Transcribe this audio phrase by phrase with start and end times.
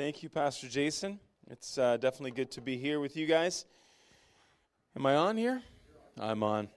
[0.00, 1.20] Thank you, Pastor Jason.
[1.50, 3.66] It's uh, definitely good to be here with you guys.
[4.96, 5.60] Am I on here?
[6.18, 6.70] I'm on.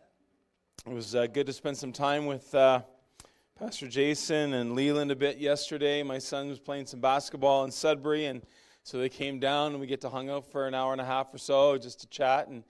[0.86, 2.82] It was uh, good to spend some time with uh,
[3.58, 6.04] Pastor Jason and Leland a bit yesterday.
[6.04, 8.42] My son was playing some basketball in Sudbury, and
[8.84, 11.06] so they came down, and we get to hang out for an hour and a
[11.06, 12.66] half or so just to chat and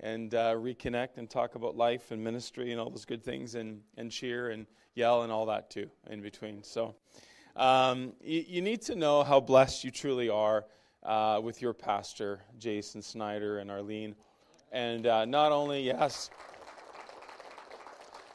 [0.00, 3.82] and uh, reconnect and talk about life and ministry and all those good things and,
[3.98, 4.64] and cheer and
[4.94, 6.62] yell and all that too in between.
[6.62, 6.94] So
[7.56, 10.64] um, you, you, need to know how blessed you truly are
[11.02, 14.14] uh, with your pastor, Jason Snyder and Arlene.
[14.72, 16.30] And uh, not only, yes,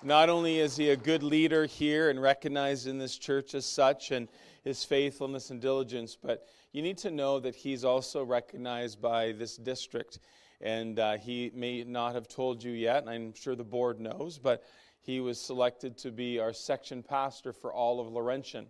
[0.02, 4.12] not only is he a good leader here and recognized in this church as such
[4.12, 4.27] and
[4.63, 9.55] his faithfulness and diligence, but you need to know that he's also recognized by this
[9.57, 10.20] district.
[10.59, 14.38] And uh, he may not have told you yet, and I'm sure the board knows,
[14.38, 14.63] but
[15.02, 18.68] he was selected to be our section pastor for all of Laurentian.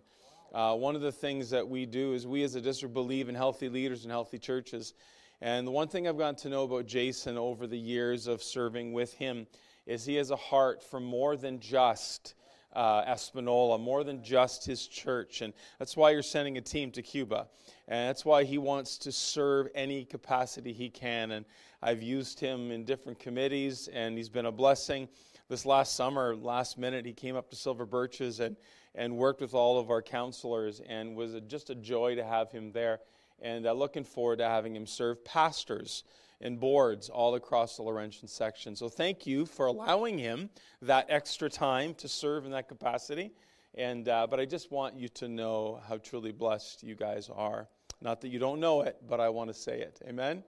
[0.54, 3.34] Uh, one of the things that we do is we as a district believe in
[3.34, 4.94] healthy leaders and healthy churches.
[5.40, 8.92] And the one thing I've gotten to know about Jason over the years of serving
[8.92, 9.48] with him
[9.84, 12.34] is he has a heart for more than just
[12.72, 15.40] uh, Espanola, more than just his church.
[15.42, 17.48] And that's why you're sending a team to Cuba.
[17.88, 21.32] And that's why he wants to serve any capacity he can.
[21.32, 21.44] And
[21.82, 25.08] I've used him in different committees, and he's been a blessing.
[25.48, 28.56] This last summer, last minute, he came up to Silver Birches and
[28.94, 32.52] and worked with all of our counselors and was a, just a joy to have
[32.52, 33.00] him there.
[33.42, 36.04] And uh, looking forward to having him serve pastors
[36.40, 38.76] and boards all across the Laurentian section.
[38.76, 40.50] So thank you for allowing him
[40.82, 43.32] that extra time to serve in that capacity.
[43.74, 47.68] And, uh, but I just want you to know how truly blessed you guys are.
[48.00, 50.00] Not that you don't know it, but I want to say it.
[50.06, 50.44] Amen?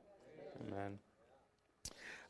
[0.68, 0.98] Amen.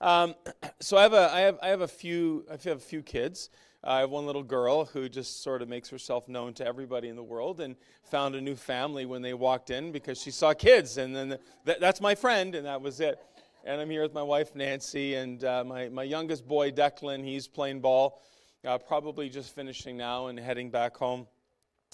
[0.01, 0.35] Um,
[0.81, 3.51] so I have, a, I, have, I, have a few, I have a few kids.
[3.85, 7.15] I have one little girl who just sort of makes herself known to everybody in
[7.15, 10.99] the world and found a new family when they walked in because she saw kids.
[10.99, 13.21] And then th- that's my friend, and that was it.
[13.65, 17.25] And I'm here with my wife, Nancy, and uh, my, my youngest boy, Declan.
[17.25, 18.21] He's playing ball,
[18.65, 21.27] uh, probably just finishing now and heading back home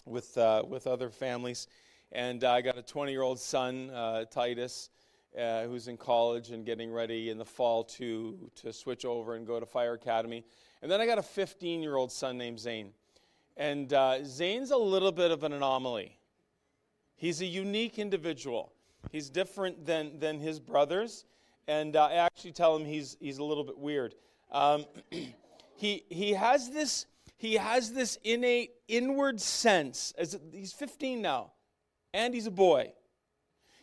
[0.06, 1.68] with, uh, with other families.
[2.10, 4.90] And I got a 20 year old son, uh, Titus.
[5.38, 9.46] Uh, who's in college and getting ready in the fall to, to switch over and
[9.46, 10.44] go to Fire Academy.
[10.82, 12.90] And then I got a 15 year old son named Zane.
[13.56, 16.18] And uh, Zane's a little bit of an anomaly.
[17.16, 18.72] He's a unique individual.
[19.10, 21.24] He's different than, than his brothers.
[21.68, 24.14] And uh, I actually tell him he's, he's a little bit weird.
[24.50, 24.84] Um,
[25.76, 27.06] he, he, has this,
[27.36, 30.12] he has this innate inward sense.
[30.18, 31.52] As he's 15 now,
[32.12, 32.92] and he's a boy.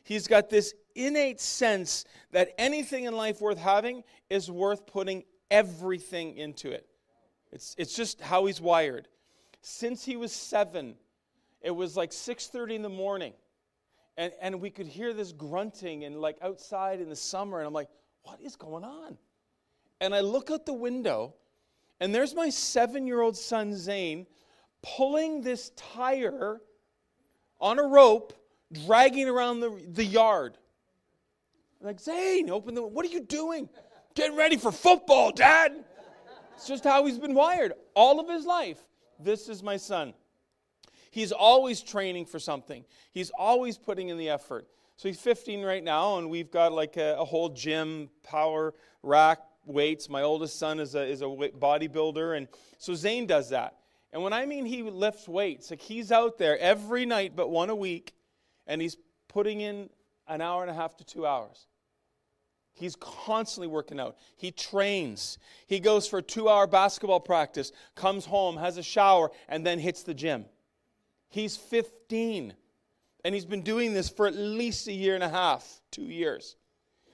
[0.09, 6.35] He's got this innate sense that anything in life worth having is worth putting everything
[6.35, 6.87] into it.
[7.51, 9.07] It's, it's just how he's wired.
[9.61, 10.95] Since he was seven,
[11.61, 13.33] it was like 6.30 in the morning.
[14.17, 17.59] And, and we could hear this grunting and like outside in the summer.
[17.59, 17.89] And I'm like,
[18.23, 19.15] what is going on?
[20.01, 21.35] And I look out the window,
[21.99, 24.25] and there's my seven year old son, Zane,
[24.81, 26.61] pulling this tire
[27.61, 28.33] on a rope,
[28.85, 30.57] dragging around the, the yard.
[31.81, 33.69] Like, Zane, open the what are you doing?
[34.15, 35.83] Getting ready for football, Dad.
[36.55, 38.79] It's just how he's been wired all of his life.
[39.19, 40.13] This is my son.
[41.11, 44.67] He's always training for something, he's always putting in the effort.
[44.97, 49.39] So he's 15 right now, and we've got like a, a whole gym, power rack,
[49.65, 50.09] weights.
[50.09, 53.77] My oldest son is a, is a bodybuilder, and so Zane does that.
[54.11, 57.69] And when I mean he lifts weights, like he's out there every night but one
[57.69, 58.13] a week,
[58.69, 58.95] and he's
[59.27, 59.89] putting in
[60.27, 61.67] an hour and a half to two hours.
[62.71, 64.15] He's constantly working out.
[64.37, 65.37] He trains.
[65.67, 69.79] He goes for a two hour basketball practice, comes home, has a shower, and then
[69.79, 70.45] hits the gym.
[71.27, 72.53] He's 15.
[73.25, 76.55] And he's been doing this for at least a year and a half, two years.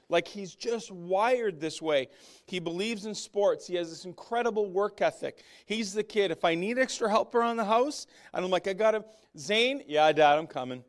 [0.07, 2.09] Like he's just wired this way.
[2.45, 3.65] He believes in sports.
[3.65, 5.43] He has this incredible work ethic.
[5.65, 6.29] He's the kid.
[6.29, 9.03] If I need extra help around the house, and I'm like, I got him.
[9.35, 10.83] Zane, yeah, dad, I'm coming.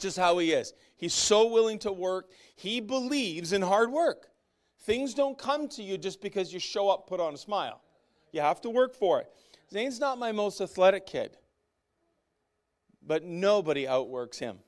[0.00, 0.72] Just how he is.
[0.96, 2.30] He's so willing to work.
[2.56, 4.28] He believes in hard work.
[4.82, 7.82] Things don't come to you just because you show up, put on a smile.
[8.32, 9.30] You have to work for it.
[9.70, 11.36] Zane's not my most athletic kid,
[13.06, 14.58] but nobody outworks him.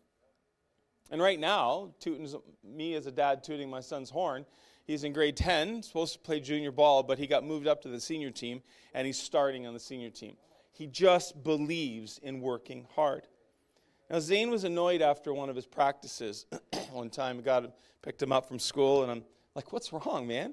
[1.11, 2.29] And right now, tooting
[2.65, 4.47] me as a dad tooting my son's horn.
[4.85, 7.89] He's in grade 10, supposed to play junior ball, but he got moved up to
[7.89, 8.63] the senior team,
[8.95, 10.37] and he's starting on the senior team.
[10.73, 13.27] He just believes in working hard.
[14.13, 16.45] Now, Zane was annoyed after one of his practices
[16.93, 17.41] one time.
[17.41, 17.73] God
[18.03, 19.25] picked him up from school, and I'm
[19.55, 20.53] like, What's wrong, man?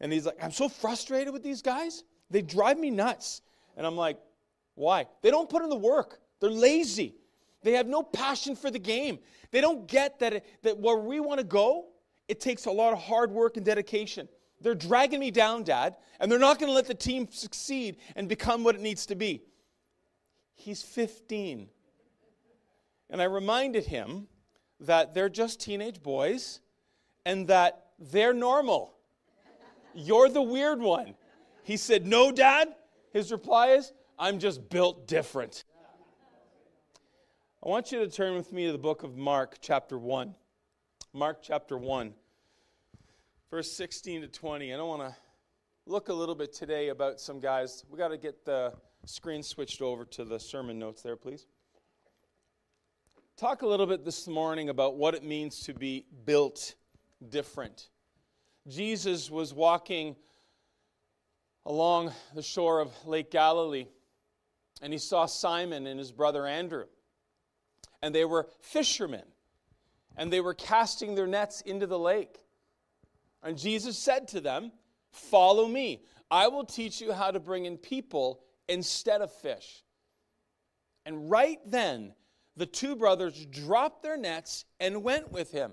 [0.00, 2.02] And he's like, I'm so frustrated with these guys.
[2.30, 3.42] They drive me nuts.
[3.76, 4.18] And I'm like,
[4.74, 5.06] Why?
[5.22, 7.14] They don't put in the work, they're lazy.
[7.62, 9.18] They have no passion for the game.
[9.50, 11.86] They don't get that, it, that where we want to go,
[12.28, 14.28] it takes a lot of hard work and dedication.
[14.60, 18.28] They're dragging me down, Dad, and they're not going to let the team succeed and
[18.28, 19.42] become what it needs to be.
[20.54, 21.68] He's 15.
[23.10, 24.28] And I reminded him
[24.80, 26.60] that they're just teenage boys
[27.24, 28.94] and that they're normal.
[29.94, 31.14] You're the weird one.
[31.62, 32.74] He said, No, Dad.
[33.12, 35.64] His reply is, I'm just built different.
[37.64, 40.34] I want you to turn with me to the book of Mark, chapter 1.
[41.12, 42.12] Mark, chapter 1,
[43.50, 44.72] verse 16 to 20.
[44.72, 45.16] I don't want to
[45.86, 47.84] look a little bit today about some guys.
[47.90, 48.74] We got to get the
[49.06, 51.46] screen switched over to the sermon notes there, please.
[53.36, 56.74] Talk a little bit this morning about what it means to be built
[57.28, 57.90] different.
[58.66, 60.16] Jesus was walking
[61.66, 63.88] along the shore of Lake Galilee,
[64.80, 66.86] and he saw Simon and his brother Andrew.
[68.00, 69.26] And they were fishermen,
[70.16, 72.38] and they were casting their nets into the lake.
[73.42, 74.72] And Jesus said to them,
[75.10, 76.00] Follow me.
[76.30, 79.84] I will teach you how to bring in people instead of fish.
[81.04, 82.14] And right then,
[82.56, 85.72] the two brothers dropped their nets and went with him.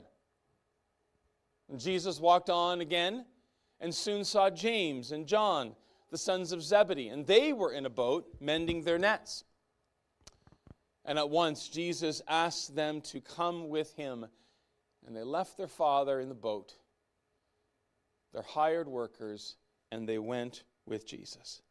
[1.78, 3.26] Jesus walked on again
[3.80, 5.76] and soon saw James and John,
[6.12, 9.44] the sons of Zebedee, and they were in a boat mending their nets.
[11.06, 14.26] And at once Jesus asked them to come with him,
[15.06, 16.76] and they left their father in the boat,
[18.32, 19.56] their hired workers,
[19.92, 21.62] and they went with Jesus.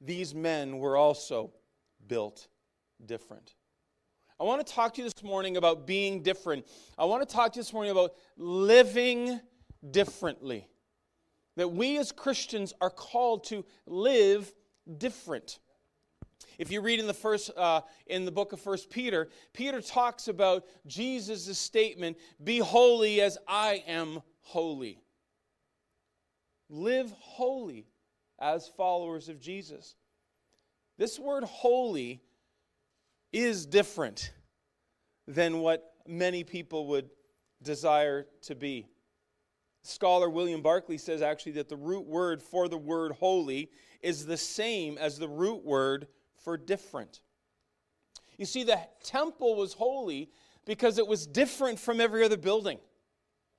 [0.00, 1.52] These men were also
[2.06, 2.48] built
[3.04, 3.54] different.
[4.38, 6.66] I want to talk to you this morning about being different.
[6.98, 9.40] I want to talk to you this morning about living
[9.90, 10.68] differently.
[11.56, 14.52] That we as Christians are called to live
[14.98, 15.58] different.
[16.58, 20.28] If you read in the first uh, in the book of First Peter, Peter talks
[20.28, 25.00] about Jesus' statement, "Be holy as I am holy."
[26.68, 27.86] Live holy
[28.38, 29.94] as followers of Jesus.
[30.98, 32.20] This word holy
[33.36, 34.32] is different
[35.28, 37.10] than what many people would
[37.62, 38.86] desire to be.
[39.82, 44.38] Scholar William Barclay says actually that the root word for the word holy is the
[44.38, 46.06] same as the root word
[46.42, 47.20] for different.
[48.38, 50.30] You see, the temple was holy
[50.64, 52.78] because it was different from every other building,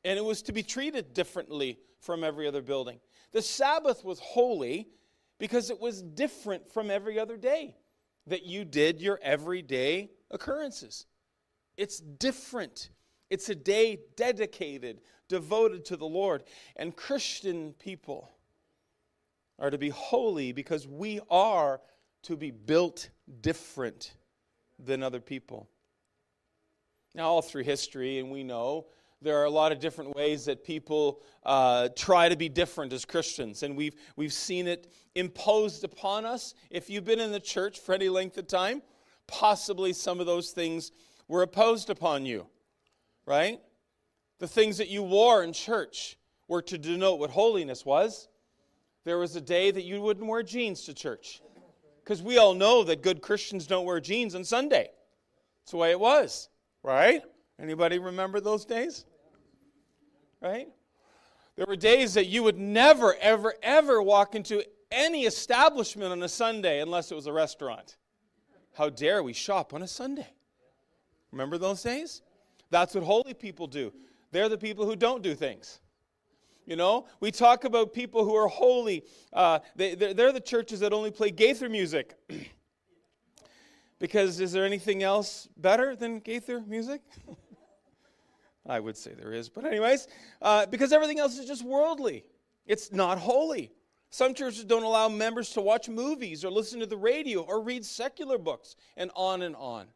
[0.04, 3.00] and it was to be treated differently from every other building.
[3.32, 4.90] The Sabbath was holy
[5.38, 7.76] because it was different from every other day
[8.28, 11.06] that you did your everyday occurrences.
[11.78, 12.90] It's different.
[13.30, 16.44] It's a day dedicated, devoted to the Lord.
[16.76, 18.30] And Christian people
[19.60, 21.82] are to be holy because we are
[22.24, 23.10] to be built
[23.42, 24.14] different
[24.80, 25.68] than other people.
[27.16, 28.88] Now, all through history, and we know
[29.22, 33.04] there are a lot of different ways that people uh, try to be different as
[33.04, 36.54] Christians, and we've, we've seen it imposed upon us.
[36.70, 38.82] If you've been in the church for any length of time,
[39.26, 40.92] possibly some of those things
[41.28, 42.48] were imposed upon you,
[43.26, 43.60] right?
[44.40, 46.18] The things that you wore in church
[46.48, 48.28] were to denote what holiness was.
[49.04, 51.42] There was a day that you wouldn't wear jeans to church.
[52.04, 54.90] Because we all know that good Christians don't wear jeans on Sunday.
[55.60, 56.48] That's the way it was,
[56.84, 57.22] right?
[57.60, 59.06] Anybody remember those days?
[60.42, 60.68] Right?
[61.56, 66.30] There were days that you would never, ever, ever walk into any establishment on a
[66.30, 67.98] Sunday unless it was a restaurant.
[68.76, 70.28] How dare we shop on a Sunday?
[71.32, 72.22] Remember those days?
[72.70, 73.92] That's what holy people do.
[74.32, 75.80] They're the people who don't do things.
[76.68, 79.04] You know, we talk about people who are holy.
[79.32, 82.16] Uh, they, they're, they're the churches that only play Gaither music.
[84.00, 87.02] because is there anything else better than Gaither music?
[88.68, 89.50] I would say there is.
[89.50, 90.08] But, anyways,
[90.42, 92.26] uh, because everything else is just worldly,
[92.66, 93.72] it's not holy.
[94.10, 97.86] Some churches don't allow members to watch movies or listen to the radio or read
[97.86, 99.88] secular books, and on and on.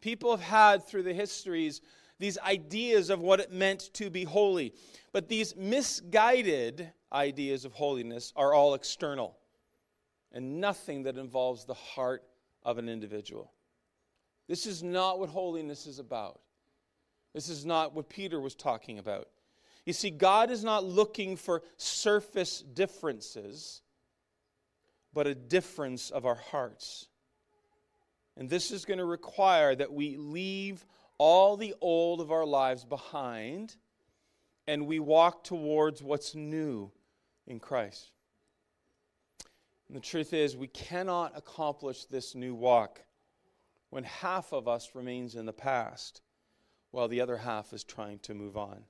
[0.00, 1.80] People have had through the histories
[2.18, 4.74] these ideas of what it meant to be holy.
[5.12, 9.36] But these misguided ideas of holiness are all external
[10.32, 12.22] and nothing that involves the heart
[12.62, 13.52] of an individual.
[14.48, 16.40] This is not what holiness is about.
[17.32, 19.28] This is not what Peter was talking about.
[19.86, 23.82] You see, God is not looking for surface differences,
[25.12, 27.06] but a difference of our hearts.
[28.36, 30.84] And this is going to require that we leave
[31.18, 33.76] all the old of our lives behind
[34.66, 36.90] and we walk towards what's new
[37.46, 38.12] in Christ.
[39.88, 43.02] And the truth is, we cannot accomplish this new walk
[43.90, 46.22] when half of us remains in the past
[46.90, 48.84] while the other half is trying to move on.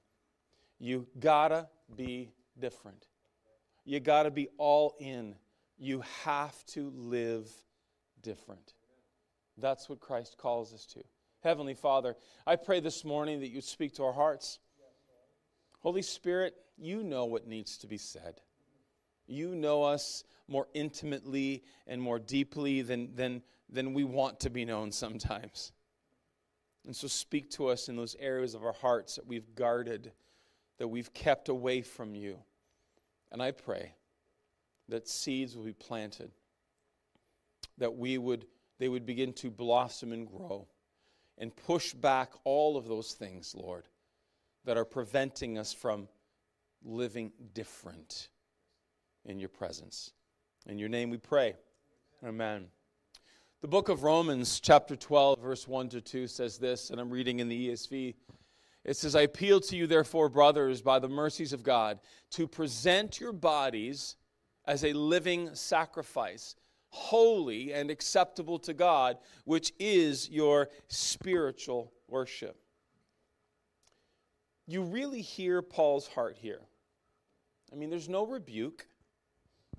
[0.79, 3.07] You gotta be different.
[3.85, 5.35] You gotta be all in.
[5.79, 7.51] You have to live
[8.23, 8.75] different.
[9.59, 11.03] That's what Christ calls us to.
[11.43, 12.17] Heavenly Father,
[12.47, 14.59] I pray this morning that you speak to our hearts.
[15.81, 18.41] Holy Spirit, you know what needs to be said.
[19.27, 24.65] You know us more intimately and more deeply than, than, than we want to be
[24.65, 25.73] known sometimes.
[26.87, 30.13] And so speak to us in those areas of our hearts that we've guarded,
[30.79, 32.39] that we've kept away from you.
[33.31, 33.95] And I pray
[34.89, 36.31] that seeds will be planted,
[37.79, 38.47] that we would,
[38.79, 40.67] they would begin to blossom and grow,
[41.39, 43.87] and push back all of those things, Lord,
[44.65, 46.09] that are preventing us from
[46.83, 48.29] living different
[49.25, 50.13] in your presence.
[50.67, 51.55] In your name we pray.
[52.25, 52.67] Amen.
[53.63, 57.41] The book of Romans, chapter 12, verse 1 to 2 says this, and I'm reading
[57.41, 58.15] in the ESV.
[58.87, 62.01] It says, I appeal to you, therefore, brothers, by the mercies of God,
[62.31, 64.17] to present your bodies
[64.65, 66.57] as a living sacrifice,
[66.89, 72.57] holy and acceptable to God, which is your spiritual worship.
[74.67, 76.63] You really hear Paul's heart here.
[77.71, 78.87] I mean, there's no rebuke.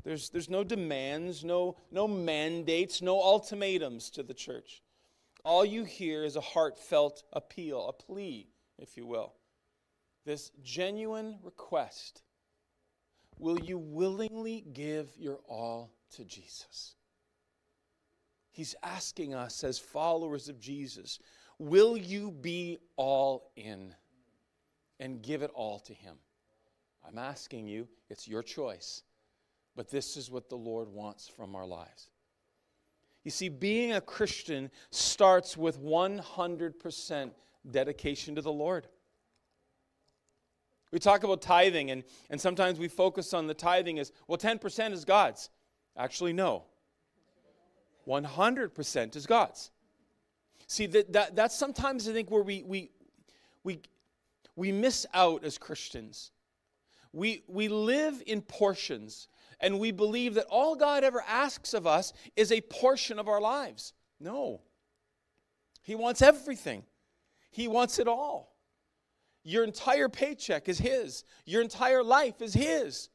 [0.03, 4.81] There's, there's no demands, no, no mandates, no ultimatums to the church.
[5.43, 8.48] All you hear is a heartfelt appeal, a plea,
[8.79, 9.34] if you will.
[10.25, 12.24] This genuine request
[13.41, 16.93] Will you willingly give your all to Jesus?
[18.51, 21.17] He's asking us as followers of Jesus,
[21.58, 23.96] will you be all in
[25.00, 26.17] and give it all to Him?
[27.03, 29.01] I'm asking you, it's your choice.
[29.75, 32.10] But this is what the Lord wants from our lives.
[33.24, 37.32] You see, being a Christian starts with 100%
[37.70, 38.88] dedication to the Lord.
[40.92, 44.92] We talk about tithing, and, and sometimes we focus on the tithing as, well, 10%
[44.92, 45.50] is God's.
[45.96, 46.63] Actually, no.
[48.08, 49.72] 100% is God's.
[50.68, 52.92] See, that, that, that's sometimes I think where we, we,
[53.63, 53.82] we,
[54.56, 56.32] we miss out as Christians.
[57.13, 59.28] We, we live in portions
[59.62, 63.39] and we believe that all God ever asks of us is a portion of our
[63.39, 63.94] lives.
[64.20, 64.62] No.
[65.84, 66.84] He wants everything,
[67.51, 68.50] He wants it all.
[69.44, 73.10] Your entire paycheck is His, your entire life is His.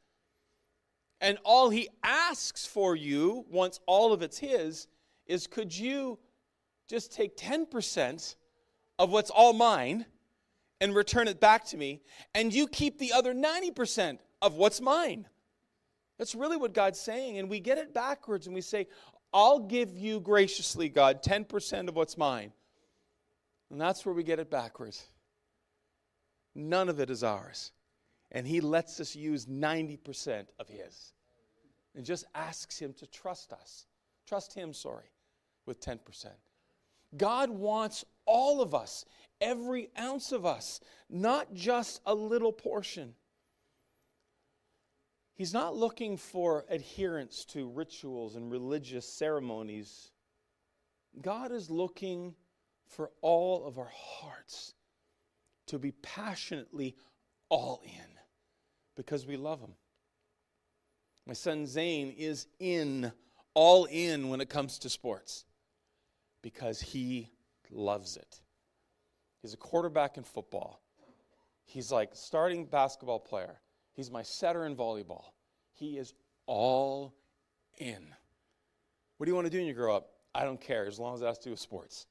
[1.20, 4.88] And all He asks for you, once all of it's His,
[5.26, 6.18] is could you
[6.88, 8.36] just take 10%
[8.98, 10.06] of what's all mine
[10.80, 12.02] and return it back to me,
[12.34, 15.26] and you keep the other 90% of what's mine?
[16.18, 17.38] That's really what God's saying.
[17.38, 18.88] And we get it backwards and we say,
[19.32, 22.52] I'll give you graciously, God, 10% of what's mine.
[23.70, 25.04] And that's where we get it backwards.
[26.54, 27.72] None of it is ours.
[28.32, 31.12] And He lets us use 90% of His
[31.94, 33.86] and just asks Him to trust us.
[34.26, 35.10] Trust Him, sorry,
[35.66, 35.98] with 10%.
[37.16, 39.04] God wants all of us,
[39.40, 43.14] every ounce of us, not just a little portion.
[45.36, 50.10] He's not looking for adherence to rituals and religious ceremonies.
[51.20, 52.34] God is looking
[52.86, 54.74] for all of our hearts
[55.66, 56.96] to be passionately
[57.50, 58.18] all in
[58.96, 59.74] because we love Him.
[61.26, 63.12] My son Zane is in,
[63.52, 65.44] all in when it comes to sports
[66.40, 67.30] because he
[67.70, 68.40] loves it.
[69.42, 70.80] He's a quarterback in football.
[71.64, 73.60] He's like starting basketball player.
[73.96, 75.24] He's my setter in volleyball.
[75.72, 76.12] He is
[76.44, 77.14] all
[77.78, 78.06] in.
[79.16, 80.10] What do you want to do when you grow up?
[80.34, 82.06] I don't care as long as it has to do with sports.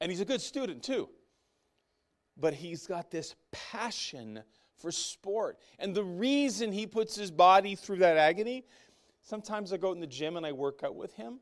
[0.00, 1.10] And he's a good student too.
[2.38, 4.42] But he's got this passion
[4.78, 5.58] for sport.
[5.78, 8.64] And the reason he puts his body through that agony,
[9.20, 11.40] sometimes I go in the gym and I work out with him,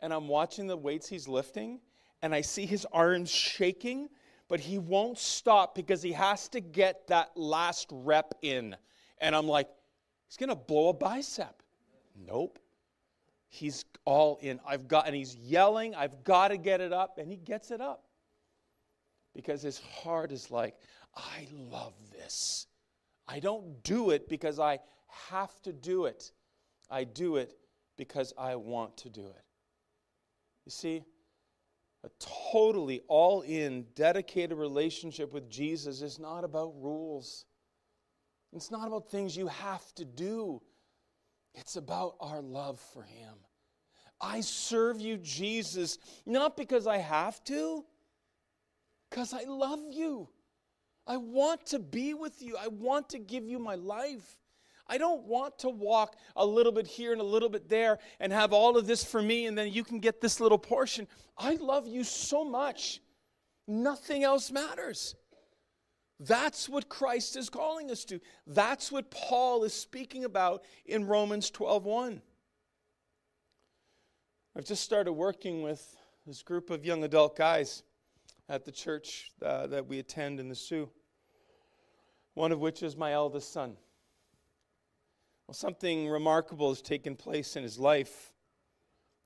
[0.00, 1.80] and I'm watching the weights he's lifting,
[2.22, 4.08] and I see his arms shaking
[4.50, 8.76] but he won't stop because he has to get that last rep in.
[9.18, 9.68] And I'm like,
[10.26, 11.62] he's going to blow a bicep.
[12.26, 12.58] Nope.
[13.46, 14.58] He's all in.
[14.66, 17.18] I've got, and he's yelling, I've got to get it up.
[17.18, 18.02] And he gets it up
[19.32, 20.74] because his heart is like,
[21.14, 22.66] I love this.
[23.28, 24.80] I don't do it because I
[25.30, 26.32] have to do it.
[26.90, 27.54] I do it
[27.96, 29.44] because I want to do it.
[30.64, 31.04] You see,
[32.04, 32.08] a
[32.52, 37.44] totally all in, dedicated relationship with Jesus is not about rules.
[38.52, 40.62] It's not about things you have to do.
[41.54, 43.34] It's about our love for Him,
[44.20, 47.84] I serve you, Jesus, not because I have to,
[49.08, 50.28] because I love you.
[51.06, 52.56] I want to be with you.
[52.56, 54.36] I want to give you my life.
[54.90, 58.32] I don't want to walk a little bit here and a little bit there and
[58.32, 61.06] have all of this for me and then you can get this little portion.
[61.38, 63.00] I love you so much.
[63.68, 65.14] Nothing else matters.
[66.18, 68.20] That's what Christ is calling us to.
[68.48, 72.20] That's what Paul is speaking about in Romans 12:1.
[74.56, 77.84] I've just started working with this group of young adult guys
[78.48, 80.90] at the church uh, that we attend in the Soo,
[82.34, 83.76] One of which is my eldest son.
[85.50, 88.32] Well, something remarkable has taken place in his life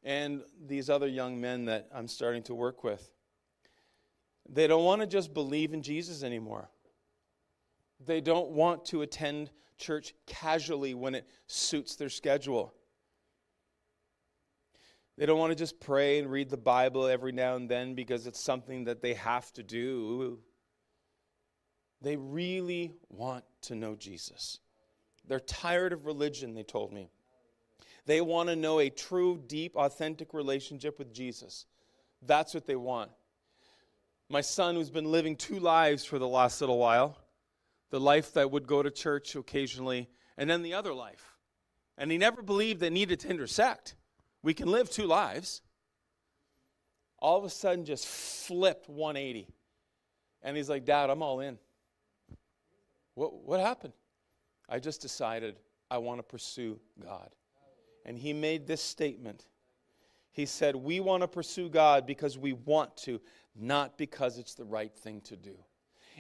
[0.03, 3.13] and these other young men that I'm starting to work with.
[4.49, 6.71] They don't want to just believe in Jesus anymore.
[8.01, 12.73] They don't want to attend church casually when it suits their schedule.
[15.19, 18.27] They don't want to just pray and read the Bible every now and then because
[18.27, 20.39] it's something that they have to do.
[22.01, 24.61] They really want to know Jesus.
[25.27, 27.09] They're tired of religion, they told me.
[28.07, 31.67] They want to know a true, deep, authentic relationship with Jesus.
[32.21, 33.11] That's what they want.
[34.29, 37.19] My son, who's been living two lives for the last little while
[37.91, 41.37] the life that would go to church occasionally, and then the other life.
[41.97, 43.95] And he never believed they needed to intersect.
[44.43, 45.63] We can live two lives.
[47.21, 49.47] All of a sudden, just flipped 180.
[50.43, 51.57] And he's like, Dad, I'm all in.
[53.15, 53.93] What, what happened?
[54.69, 55.57] I just decided
[55.91, 57.31] I want to pursue God.
[58.05, 59.47] And he made this statement.
[60.33, 63.21] He said, We want to pursue God because we want to,
[63.55, 65.57] not because it's the right thing to do.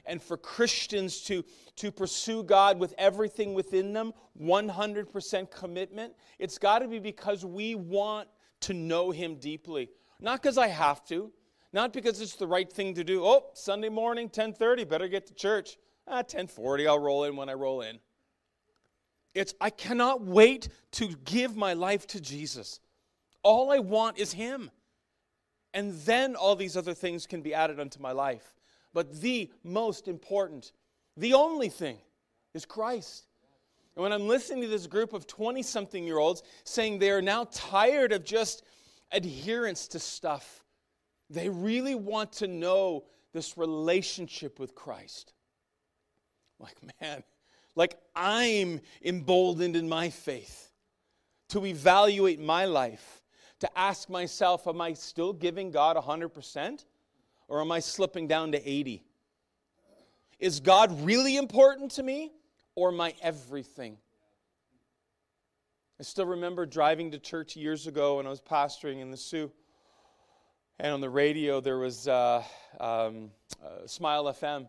[0.06, 1.44] And for Christians to,
[1.76, 7.74] to pursue God with everything within them, 100% commitment, it's got to be because we
[7.74, 8.28] want
[8.60, 9.90] to know Him deeply.
[10.20, 11.32] Not because I have to,
[11.72, 13.24] not because it's the right thing to do.
[13.24, 15.76] Oh, Sunday morning, 10:30, better get to church.
[16.06, 17.98] Ah, 10:40, I'll roll in when I roll in.
[19.34, 22.80] It's, I cannot wait to give my life to Jesus.
[23.42, 24.70] All I want is Him.
[25.72, 28.54] And then all these other things can be added unto my life.
[28.92, 30.72] But the most important,
[31.16, 31.98] the only thing,
[32.54, 33.26] is Christ.
[33.96, 37.22] And when I'm listening to this group of 20 something year olds saying they are
[37.22, 38.62] now tired of just
[39.10, 40.64] adherence to stuff,
[41.28, 45.32] they really want to know this relationship with Christ.
[46.60, 47.24] Like, man,
[47.76, 50.70] like I'm emboldened in my faith
[51.48, 53.22] to evaluate my life,
[53.60, 56.84] to ask myself, am I still giving God 100%
[57.48, 59.04] or am I slipping down to 80?
[60.38, 62.32] Is God really important to me
[62.74, 63.96] or my everything?
[65.98, 69.52] I still remember driving to church years ago when I was pastoring in the Soo.
[70.80, 72.42] And on the radio, there was uh,
[72.80, 73.30] um,
[73.64, 74.66] uh, Smile FM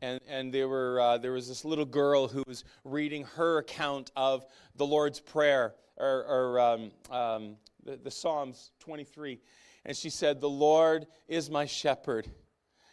[0.00, 4.10] and, and there, were, uh, there was this little girl who was reading her account
[4.14, 4.44] of
[4.76, 9.40] the Lord's Prayer, or, or um, um, the, the Psalms 23.
[9.84, 12.28] And she said, The Lord is my shepherd.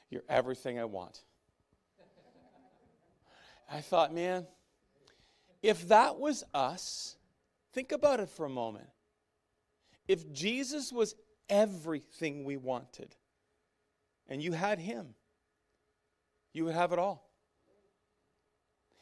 [0.10, 1.24] You're everything I want.
[3.70, 4.46] I thought, man,
[5.62, 7.16] if that was us,
[7.74, 8.88] think about it for a moment.
[10.08, 11.16] If Jesus was
[11.50, 13.16] everything we wanted,
[14.28, 15.16] and you had him,
[16.54, 17.28] you would have it all.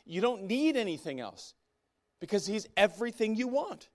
[0.06, 1.54] You don't need anything else
[2.20, 3.90] because He's everything you want.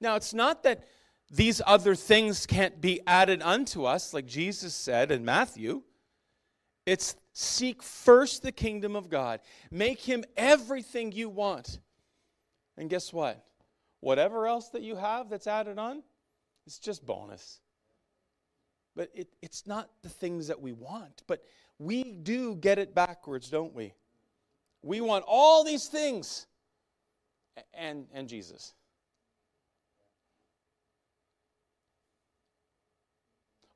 [0.00, 0.84] Now, it's not that
[1.30, 5.82] these other things can't be added unto us, like Jesus said in Matthew.
[6.84, 11.78] It's seek first the kingdom of God, make Him everything you want.
[12.76, 13.44] And guess what?
[14.00, 16.02] Whatever else that you have that's added on,
[16.66, 17.60] it's just bonus.
[18.94, 21.22] But it, it's not the things that we want.
[21.26, 21.42] But
[21.82, 23.92] we do get it backwards, don't we?
[24.82, 26.46] We want all these things
[27.74, 28.74] and, and Jesus.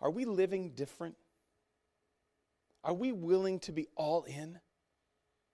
[0.01, 1.17] Are we living different?
[2.85, 4.59] Are we willing to be all in?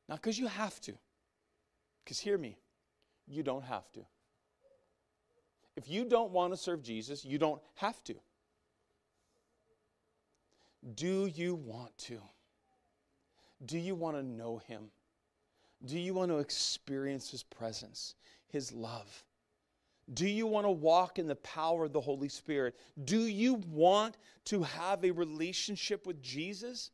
[0.08, 0.92] Not because you have to,
[2.04, 2.58] because hear me,
[3.26, 4.00] you don't have to.
[5.76, 8.14] If you don't want to serve Jesus, you don't have to.
[10.94, 12.20] Do you want to?
[13.64, 14.90] Do you want to know Him?
[15.85, 18.14] Do you want to experience His presence,
[18.48, 19.25] His love?
[20.12, 22.75] Do you want to walk in the power of the Holy Spirit?
[23.05, 26.90] Do you want to have a relationship with Jesus?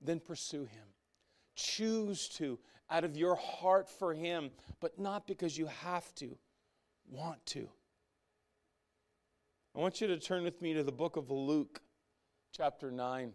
[0.00, 0.86] Then pursue Him.
[1.56, 2.58] Choose to
[2.90, 6.36] out of your heart for Him, but not because you have to,
[7.08, 7.68] want to.
[9.76, 11.80] I want you to turn with me to the book of Luke,
[12.56, 13.32] chapter 9.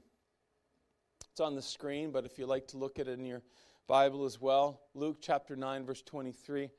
[1.40, 3.42] It's on the screen, but if you like to look at it in your
[3.88, 6.70] Bible as well, Luke chapter 9, verse 23.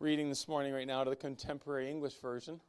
[0.00, 2.62] Reading this morning right now to the contemporary English version.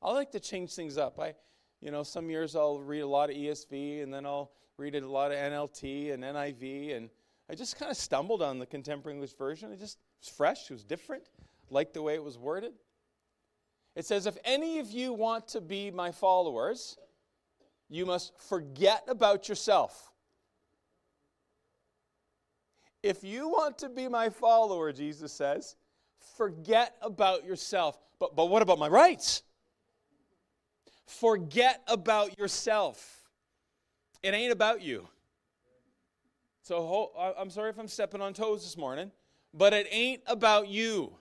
[0.00, 1.20] I like to change things up.
[1.20, 1.34] I,
[1.82, 5.02] you know, some years I'll read a lot of ESV and then I'll read it
[5.02, 7.10] a lot of NLT and NIV, and
[7.50, 9.70] I just kind of stumbled on the contemporary English version.
[9.70, 11.24] It just was fresh, it was different,
[11.68, 12.72] liked the way it was worded.
[13.96, 16.96] It says, If any of you want to be my followers,
[17.90, 20.13] you must forget about yourself.
[23.04, 25.76] If you want to be my follower, Jesus says,
[26.38, 27.98] forget about yourself.
[28.18, 29.42] But, but what about my rights?
[31.04, 33.22] Forget about yourself.
[34.22, 35.06] It ain't about you.
[36.62, 39.10] So I'm sorry if I'm stepping on toes this morning,
[39.52, 41.12] but it ain't about you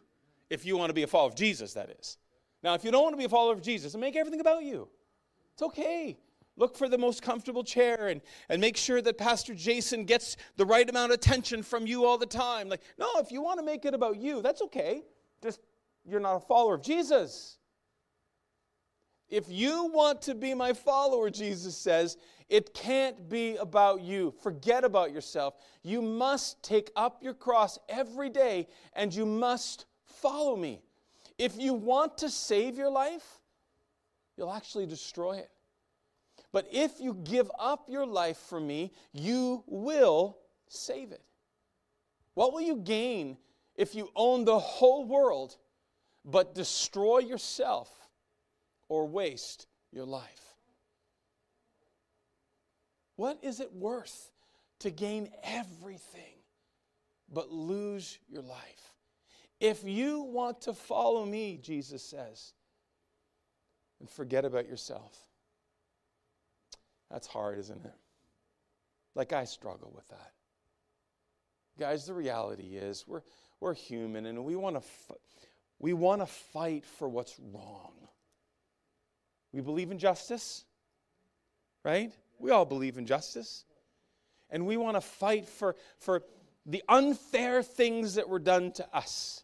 [0.50, 2.17] if you want to be a follower of Jesus, that is.
[2.63, 4.63] Now, if you don't want to be a follower of Jesus, and make everything about
[4.63, 4.88] you.
[5.52, 6.17] It's okay.
[6.55, 10.65] Look for the most comfortable chair and, and make sure that Pastor Jason gets the
[10.65, 12.69] right amount of attention from you all the time.
[12.69, 15.01] Like, no, if you want to make it about you, that's okay.
[15.41, 15.59] Just
[16.05, 17.57] you're not a follower of Jesus.
[19.29, 22.17] If you want to be my follower, Jesus says,
[22.49, 24.31] it can't be about you.
[24.43, 25.55] Forget about yourself.
[25.81, 30.83] You must take up your cross every day and you must follow me.
[31.39, 33.39] If you want to save your life,
[34.37, 35.49] you'll actually destroy it.
[36.53, 40.37] But if you give up your life for me, you will
[40.67, 41.23] save it.
[42.35, 43.37] What will you gain
[43.75, 45.57] if you own the whole world
[46.23, 47.89] but destroy yourself
[48.87, 50.55] or waste your life?
[53.15, 54.31] What is it worth
[54.79, 56.37] to gain everything
[57.31, 58.93] but lose your life?
[59.59, 62.53] If you want to follow me, Jesus says,
[63.99, 65.17] and forget about yourself.
[67.13, 67.93] That's hard, isn't it?
[69.13, 70.32] Like I struggle with that.
[71.80, 73.21] Guys, the reality is we're,
[73.60, 75.17] we're human and we want to f-
[75.78, 77.93] we want to fight for what's wrong.
[79.52, 80.63] We believe in justice,
[81.84, 82.12] right?
[82.39, 83.65] We all believe in justice.
[84.49, 86.23] And we want to fight for, for
[86.65, 89.43] the unfair things that were done to us.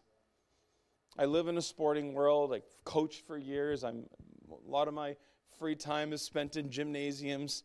[1.18, 2.52] I live in a sporting world.
[2.54, 3.84] I've coached for years.
[3.84, 4.06] I'm,
[4.50, 5.16] a lot of my
[5.60, 7.64] free time is spent in gymnasiums.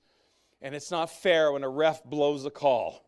[0.61, 3.05] And it's not fair when a ref blows a call.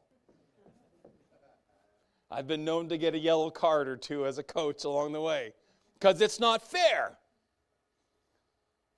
[2.32, 5.22] I've been known to get a yellow card or two as a coach along the
[5.22, 5.54] way
[5.94, 7.18] because it's not fair.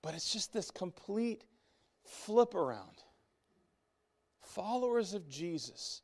[0.00, 1.42] But it's just this complete
[2.04, 3.02] flip around
[4.40, 6.02] followers of Jesus,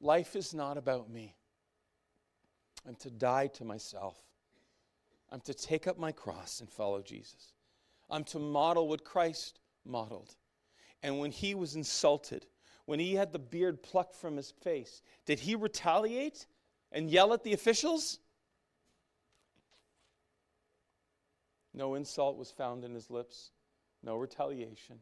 [0.00, 1.34] life is not about me.
[2.86, 4.18] I'm to die to myself.
[5.30, 7.52] I'm to take up my cross and follow Jesus.
[8.10, 10.34] I'm to model what Christ modeled.
[11.02, 12.46] And when he was insulted,
[12.86, 16.46] when he had the beard plucked from his face, did he retaliate
[16.92, 18.18] and yell at the officials?
[21.72, 23.52] No insult was found in his lips,
[24.02, 24.98] no retaliation.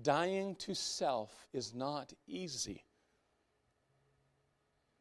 [0.00, 2.84] Dying to self is not easy.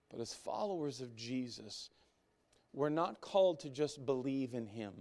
[0.10, 1.90] But as followers of Jesus,
[2.74, 4.94] we're not called to just believe in Him,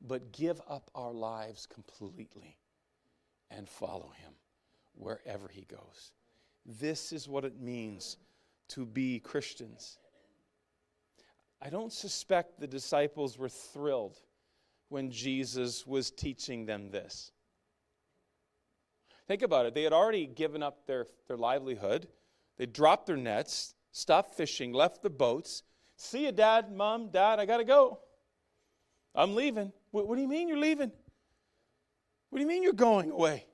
[0.00, 2.56] but give up our lives completely
[3.50, 4.32] and follow Him
[4.94, 6.12] wherever He goes.
[6.64, 8.16] This is what it means
[8.68, 9.98] to be Christians.
[11.60, 14.18] I don't suspect the disciples were thrilled
[14.88, 17.32] when Jesus was teaching them this.
[19.26, 19.74] Think about it.
[19.74, 22.08] They had already given up their, their livelihood.
[22.56, 25.62] They dropped their nets, stopped fishing, left the boats.
[25.96, 28.00] See you, Dad, Mom, Dad, I got to go.
[29.14, 29.72] I'm leaving.
[29.90, 30.92] What, what do you mean you're leaving?
[32.30, 33.46] What do you mean you're going away?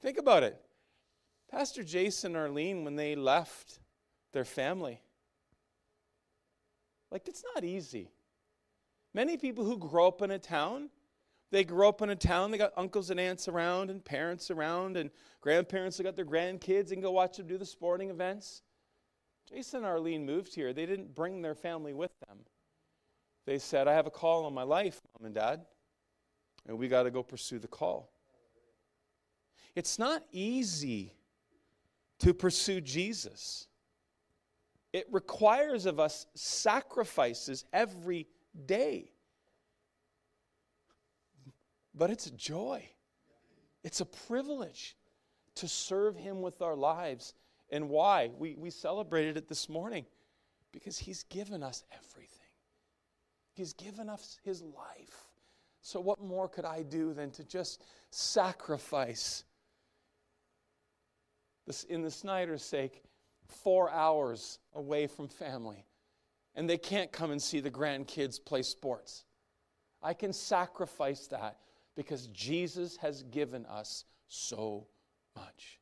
[0.00, 0.60] Think about it.
[1.50, 3.80] Pastor Jason and Arlene, when they left
[4.32, 5.02] their family,
[7.10, 8.12] like, it's not easy.
[9.12, 10.90] Many people who grow up in a town,
[11.50, 14.96] they grow up in a town, they got uncles and aunts around and parents around
[14.96, 15.10] and
[15.40, 18.62] grandparents that got their grandkids and go watch them do the sporting events.
[19.48, 20.72] Jason and Arlene moved here.
[20.72, 22.38] They didn't bring their family with them.
[23.50, 25.62] They said, I have a call on my life, mom and dad,
[26.68, 28.12] and we got to go pursue the call.
[29.74, 31.16] It's not easy
[32.20, 33.66] to pursue Jesus.
[34.92, 38.28] It requires of us sacrifices every
[38.66, 39.10] day.
[41.92, 42.84] But it's a joy,
[43.82, 44.96] it's a privilege
[45.56, 47.34] to serve Him with our lives.
[47.68, 48.30] And why?
[48.38, 50.06] We, we celebrated it this morning
[50.70, 52.39] because He's given us everything.
[53.60, 55.28] He's given us His life.
[55.82, 59.44] So, what more could I do than to just sacrifice,
[61.66, 63.02] this, in the Snyder's sake,
[63.48, 65.84] four hours away from family?
[66.54, 69.26] And they can't come and see the grandkids play sports.
[70.02, 71.58] I can sacrifice that
[71.94, 74.86] because Jesus has given us so
[75.36, 75.80] much.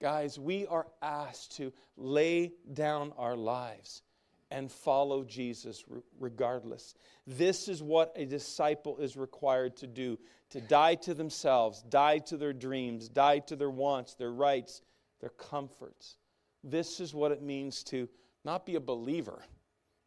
[0.00, 4.02] Guys, we are asked to lay down our lives
[4.50, 5.84] and follow Jesus
[6.18, 6.94] regardless.
[7.26, 10.18] This is what a disciple is required to do
[10.50, 14.82] to die to themselves, die to their dreams, die to their wants, their rights,
[15.20, 16.16] their comforts.
[16.62, 18.08] This is what it means to
[18.44, 19.42] not be a believer.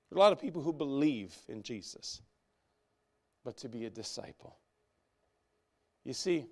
[0.10, 2.22] There are a lot of people who believe in Jesus,
[3.44, 4.58] but to be a disciple.
[6.06, 6.46] You see,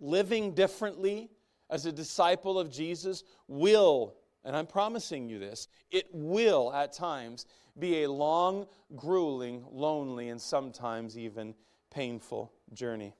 [0.00, 1.30] living differently
[1.70, 4.14] as a disciple of Jesus will
[4.48, 7.44] and I'm promising you this, it will at times
[7.78, 11.54] be a long, grueling, lonely, and sometimes even
[11.90, 13.14] painful journey.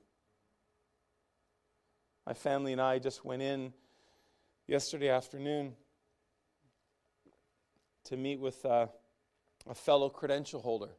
[2.26, 3.74] My family and I just went in
[4.66, 5.74] yesterday afternoon
[8.04, 8.86] to meet with uh,
[9.68, 10.92] a fellow credential holder.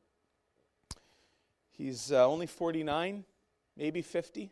[1.72, 3.26] He's uh, only 49,
[3.76, 4.52] maybe 50.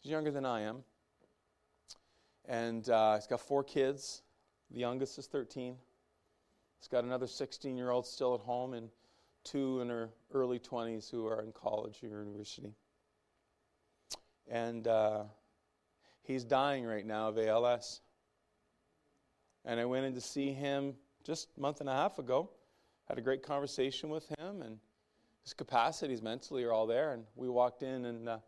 [0.00, 0.82] He's younger than I am.
[2.46, 4.22] And uh, he's got four kids.
[4.74, 5.76] The youngest is 13.
[6.80, 8.88] He's got another 16 year old still at home, and
[9.44, 12.74] two in her early 20s who are in college or university.
[14.50, 15.22] And uh,
[16.24, 18.00] he's dying right now of ALS.
[19.64, 22.50] And I went in to see him just a month and a half ago.
[23.08, 24.78] Had a great conversation with him, and
[25.44, 27.12] his capacities mentally are all there.
[27.12, 28.38] And we walked in, and uh,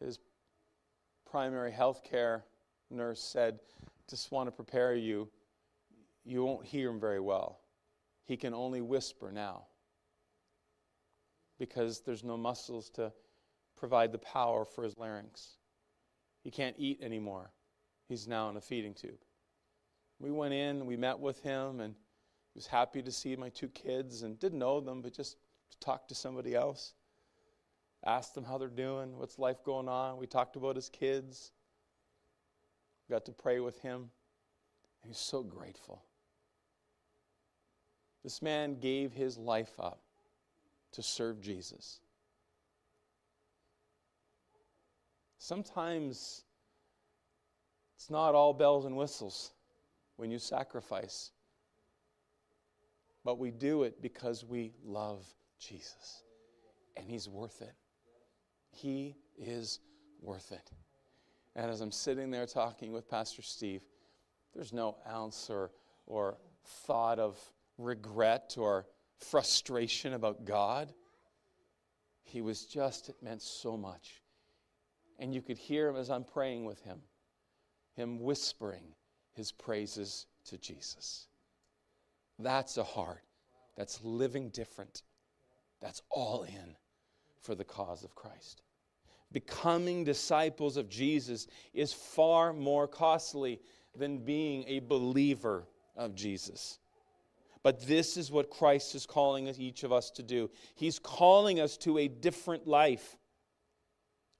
[0.00, 0.18] his
[1.24, 2.44] primary health care
[2.90, 3.58] nurse said,
[4.06, 5.30] Just want to prepare you
[6.24, 7.60] you won't hear him very well.
[8.24, 9.66] He can only whisper now
[11.58, 13.12] because there's no muscles to
[13.76, 15.56] provide the power for his larynx.
[16.42, 17.52] He can't eat anymore.
[18.08, 19.18] He's now in a feeding tube.
[20.18, 23.68] We went in, we met with him, and he was happy to see my two
[23.68, 25.36] kids and didn't know them, but just
[25.70, 26.94] to talk to somebody else.
[28.04, 30.16] Asked them how they're doing, what's life going on.
[30.16, 31.52] We talked about his kids.
[33.08, 34.10] Got to pray with him.
[35.06, 36.02] He's so grateful.
[38.22, 40.00] This man gave his life up
[40.92, 42.00] to serve Jesus.
[45.38, 46.44] Sometimes
[47.96, 49.52] it's not all bells and whistles
[50.16, 51.32] when you sacrifice,
[53.24, 55.24] but we do it because we love
[55.58, 56.22] Jesus
[56.96, 57.74] and he's worth it.
[58.70, 59.80] He is
[60.20, 60.70] worth it.
[61.56, 63.82] And as I'm sitting there talking with Pastor Steve,
[64.54, 65.70] there's no ounce or,
[66.06, 67.38] or thought of
[67.78, 68.86] regret or
[69.18, 70.92] frustration about God.
[72.22, 74.22] He was just, it meant so much.
[75.18, 77.00] And you could hear him as I'm praying with him,
[77.94, 78.94] him whispering
[79.34, 81.28] his praises to Jesus.
[82.38, 83.22] That's a heart
[83.76, 85.02] that's living different,
[85.80, 86.76] that's all in
[87.40, 88.62] for the cause of Christ.
[89.32, 93.60] Becoming disciples of Jesus is far more costly
[93.96, 96.78] than being a believer of Jesus.
[97.62, 100.50] But this is what Christ is calling each of us to do.
[100.74, 103.16] He's calling us to a different life,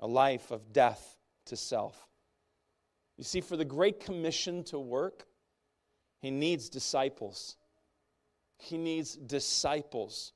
[0.01, 1.97] a life of death to self.
[3.17, 5.27] You see, for the Great Commission to work,
[6.21, 7.57] he needs disciples.
[8.59, 10.33] He needs disciples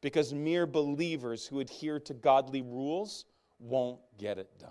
[0.00, 3.24] because mere believers who adhere to godly rules
[3.58, 4.70] won't get it done.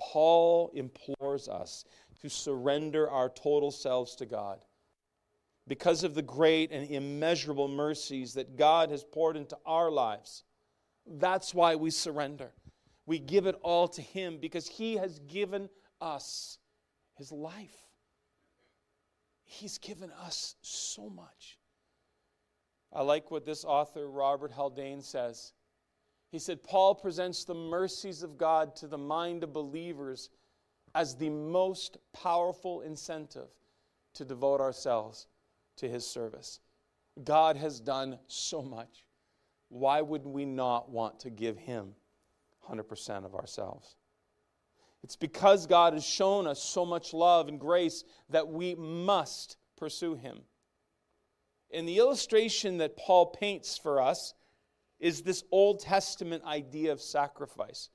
[0.00, 1.84] Paul implores us
[2.22, 4.64] to surrender our total selves to God
[5.66, 10.44] because of the great and immeasurable mercies that God has poured into our lives.
[11.06, 12.52] That's why we surrender.
[13.06, 15.68] We give it all to Him because He has given
[16.00, 16.58] us
[17.16, 17.88] His life.
[19.44, 21.58] He's given us so much.
[22.92, 25.52] I like what this author, Robert Haldane, says.
[26.30, 30.30] He said, Paul presents the mercies of God to the mind of believers
[30.94, 33.48] as the most powerful incentive
[34.14, 35.26] to devote ourselves
[35.80, 36.60] to his service.
[37.22, 39.04] God has done so much.
[39.68, 41.94] Why would we not want to give him
[42.68, 43.96] 100% of ourselves?
[45.02, 50.14] It's because God has shown us so much love and grace that we must pursue
[50.14, 50.40] him.
[51.72, 54.34] And the illustration that Paul paints for us
[54.98, 57.88] is this Old Testament idea of sacrifice.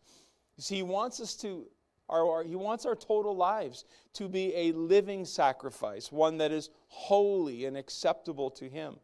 [0.57, 1.67] You see, he wants us to
[2.09, 6.69] our, our, he wants our total lives to be a living sacrifice, one that is
[6.87, 8.97] holy and acceptable to Him.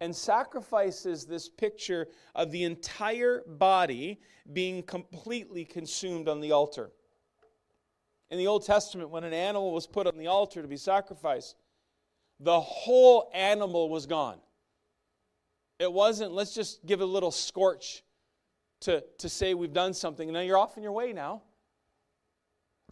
[0.00, 4.20] And sacrifice is this picture of the entire body
[4.52, 6.90] being completely consumed on the altar.
[8.30, 11.56] In the Old Testament, when an animal was put on the altar to be sacrificed,
[12.38, 14.38] the whole animal was gone.
[15.78, 18.02] It wasn't, let's just give a little scorch
[18.80, 21.42] to, to say we've done something, now you're off on your way now.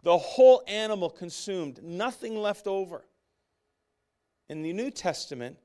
[0.02, 3.04] The whole animal consumed, nothing left over.
[4.48, 5.58] In the New Testament,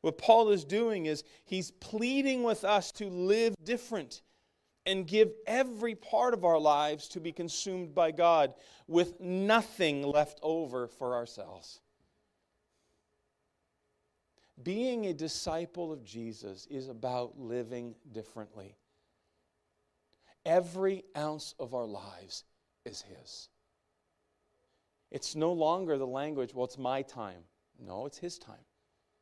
[0.00, 4.22] what Paul is doing is he's pleading with us to live different
[4.86, 8.54] and give every part of our lives to be consumed by God
[8.86, 11.80] with nothing left over for ourselves.
[14.62, 18.76] Being a disciple of Jesus is about living differently.
[20.46, 22.44] Every ounce of our lives
[22.84, 23.48] is His.
[25.10, 27.42] It's no longer the language, well, it's my time.
[27.78, 28.64] No, it's His time.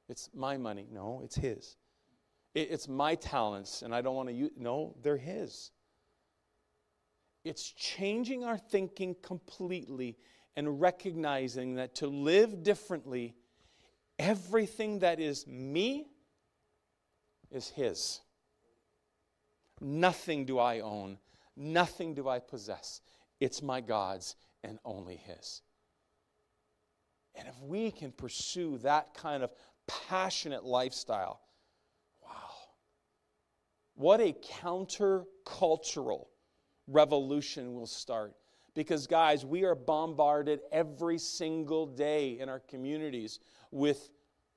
[0.08, 0.88] It's my money.
[0.90, 1.76] No, it's His.
[2.54, 4.50] It's my talents, and I don't want to use.
[4.58, 5.70] No, they're His.
[7.44, 10.16] It's changing our thinking completely
[10.54, 13.34] and recognizing that to live differently,
[14.18, 16.08] everything that is me
[17.50, 18.20] is His.
[19.80, 21.18] Nothing do I own,
[21.56, 23.00] nothing do I possess.
[23.40, 25.62] It's my God's and only His.
[27.34, 29.50] And if we can pursue that kind of
[29.86, 31.40] passionate lifestyle,
[32.22, 32.50] wow,
[33.94, 36.26] what a countercultural
[36.86, 38.34] revolution will start.
[38.74, 43.38] Because, guys, we are bombarded every single day in our communities
[43.70, 44.10] with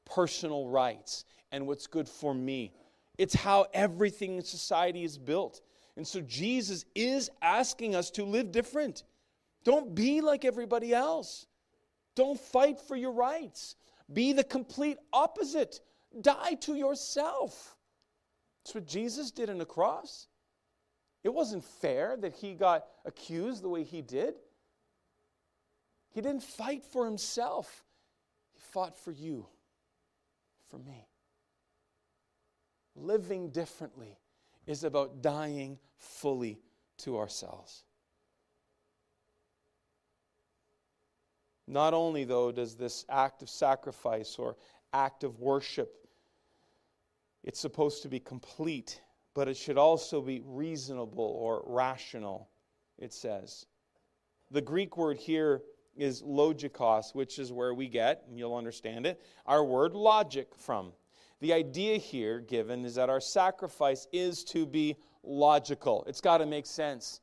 [0.06, 2.74] personal rights and what's good for me.
[3.18, 5.62] It's how everything in society is built.
[5.98, 9.04] And so, Jesus is asking us to live different.
[9.64, 11.48] Don't be like everybody else.
[12.16, 13.76] Don't fight for your rights.
[14.12, 15.82] Be the complete opposite.
[16.20, 17.76] Die to yourself.
[18.64, 20.28] That's what Jesus did on the cross.
[21.24, 24.36] It wasn't fair that he got accused the way he did.
[26.12, 27.84] He didn't fight for himself,
[28.54, 29.48] he fought for you,
[30.70, 31.08] for me.
[32.96, 34.20] Living differently
[34.68, 36.62] is about dying fully
[37.00, 37.85] to ourselves.
[41.68, 44.56] Not only, though, does this act of sacrifice or
[44.94, 46.08] act of worship,
[47.44, 49.02] it's supposed to be complete
[49.36, 52.50] but it should also be reasonable or rational,
[52.98, 53.68] it says.
[54.50, 55.62] The Greek word here
[55.96, 60.94] is logikos, which is where we get, and you'll understand it, our word logic from.
[61.42, 66.06] The idea here given is that our sacrifice is to be logical.
[66.08, 67.20] It's got to make sense.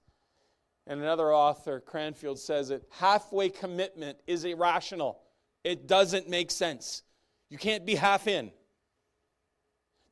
[0.92, 5.22] And another author, Cranfield, says it halfway commitment is irrational.
[5.64, 7.02] It doesn't make sense.
[7.48, 8.52] You can't be half in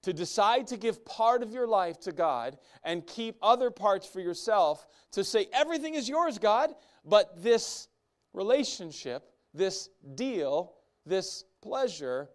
[0.05, 4.21] to decide to give part of your life to God and keep other parts for
[4.21, 6.71] yourself, to say, everything is yours, God,
[7.05, 7.89] but this
[8.33, 10.73] relationship, this deal,
[11.05, 12.31] this pleasure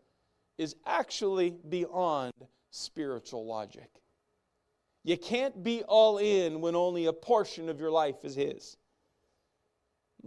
[0.60, 2.34] is actually beyond
[2.70, 3.90] spiritual logic.
[5.06, 8.76] You can't be all in when only a portion of your life is His.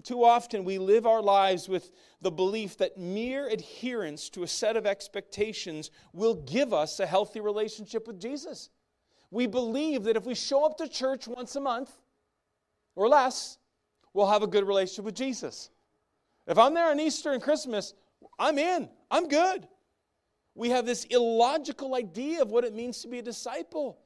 [0.04, 4.76] Too often we live our lives with the belief that mere adherence to a set
[4.76, 8.70] of expectations will give us a healthy relationship with Jesus.
[9.32, 11.90] We believe that if we show up to church once a month
[12.94, 13.58] or less,
[14.14, 15.70] we'll have a good relationship with Jesus.
[16.46, 17.94] If I'm there on Easter and Christmas,
[18.38, 19.66] I'm in, I'm good.
[20.54, 23.98] We have this illogical idea of what it means to be a disciple.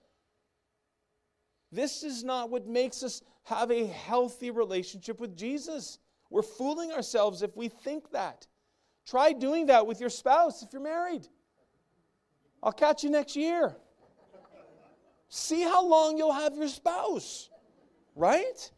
[1.73, 5.99] This is not what makes us have a healthy relationship with Jesus.
[6.31, 8.47] We're fooling ourselves if we think that.
[9.07, 11.27] Try doing that with your spouse if you're married.
[12.63, 13.75] I'll catch you next year.
[15.29, 17.49] See how long you'll have your spouse,
[18.15, 18.71] right?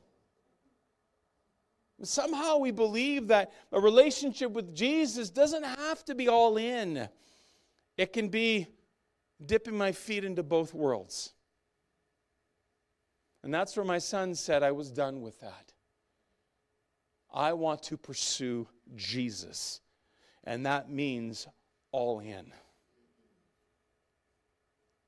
[2.02, 7.08] Somehow we believe that a relationship with Jesus doesn't have to be all in,
[7.96, 8.68] it can be
[9.44, 11.34] dipping my feet into both worlds.
[13.44, 15.74] And that's where my son said, I was done with that.
[17.30, 18.66] I want to pursue
[18.96, 19.82] Jesus.
[20.44, 21.46] And that means
[21.92, 22.46] all in.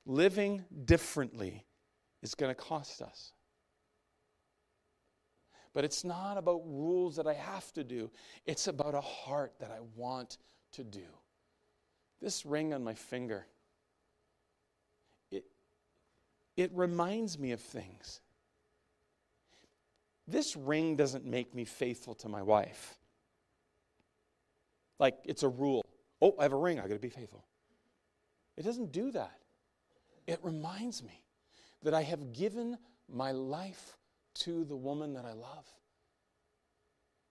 [0.05, 1.64] Living differently
[2.22, 3.32] is going to cost us.
[5.72, 8.11] But it's not about rules that I have to do,
[8.45, 10.37] it's about a heart that I want
[10.72, 11.07] to do.
[12.20, 13.47] This ring on my finger,
[15.30, 15.47] it,
[16.59, 18.20] it reminds me of things.
[20.28, 22.98] This ring doesn't make me faithful to my wife.
[24.98, 25.84] Like it's a rule.
[26.20, 27.44] Oh, I have a ring, I got to be faithful.
[28.56, 29.38] It doesn't do that.
[30.26, 31.22] It reminds me
[31.82, 33.96] that I have given my life
[34.34, 35.66] to the woman that I love.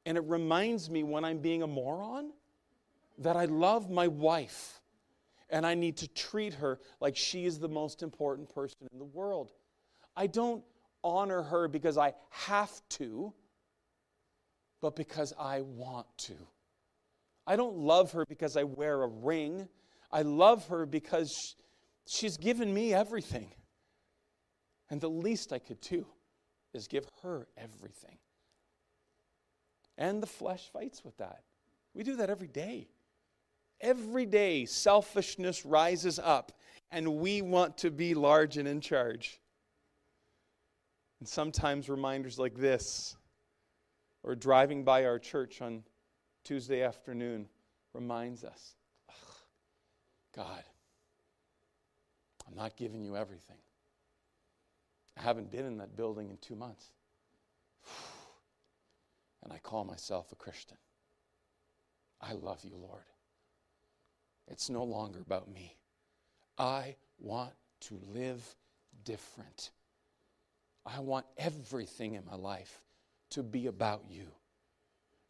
[0.06, 2.32] And it reminds me when I'm being a moron
[3.18, 4.82] that I love my wife
[5.50, 9.06] and I need to treat her like she is the most important person in the
[9.06, 9.52] world.
[10.16, 10.64] I don't
[11.06, 13.32] honor her because I have to,
[14.82, 16.34] but because I want to.
[17.48, 19.70] I don't love her because I wear a ring.
[20.12, 21.56] I love her because
[22.08, 23.52] she's given me everything.
[24.90, 26.08] And the least I could do
[26.74, 28.18] is give her everything.
[29.98, 31.44] And the flesh fights with that.
[31.94, 32.90] We do that every day.
[33.80, 36.54] Every day, selfishness rises up,
[36.92, 39.40] and we want to be large and in charge.
[41.26, 43.18] And sometimes reminders like this,
[44.22, 45.82] or driving by our church on
[46.44, 47.48] Tuesday afternoon,
[47.96, 48.76] reminds us
[50.36, 50.64] God,
[52.48, 53.58] I'm not giving you everything.
[55.18, 56.92] I haven't been in that building in two months.
[59.44, 60.78] And I call myself a Christian.
[62.22, 63.06] I love you, Lord.
[64.48, 65.76] It's no longer about me.
[66.60, 68.44] I want to live
[69.04, 69.72] different.
[70.86, 72.82] I want everything in my life
[73.32, 74.28] to be about you.